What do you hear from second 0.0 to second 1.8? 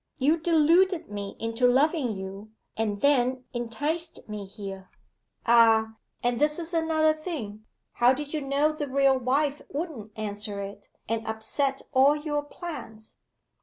You deluded me into